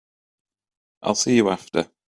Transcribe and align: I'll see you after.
I'll 1.03 1.13
see 1.13 1.35
you 1.35 1.49
after. 1.51 1.91